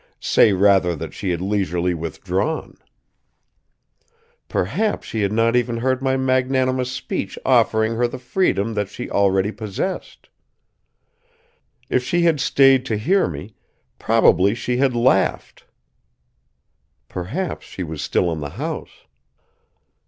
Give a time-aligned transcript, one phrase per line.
[0.19, 2.75] Say rather that she had leisurely withdrawn!
[4.49, 9.11] Perhaps she had not even heard my magnanimous speech offering her the freedom that she
[9.11, 10.27] already possessed.
[11.87, 13.53] If she had stayed to hear me,
[13.99, 15.67] probably she had laughed.
[17.07, 19.05] Perhaps she was still in the house.